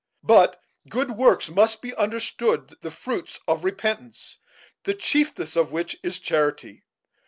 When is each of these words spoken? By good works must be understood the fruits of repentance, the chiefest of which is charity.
By 0.23 0.55
good 0.89 1.11
works 1.11 1.47
must 1.49 1.79
be 1.79 1.93
understood 1.95 2.75
the 2.81 2.89
fruits 2.89 3.39
of 3.47 3.63
repentance, 3.63 4.39
the 4.83 4.95
chiefest 4.95 5.55
of 5.55 5.71
which 5.71 5.95
is 6.01 6.17
charity. 6.17 6.81